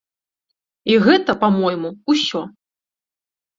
І 0.93 0.95
гэта, 1.05 1.31
па-мойму, 1.45 1.89
усё. 2.17 2.43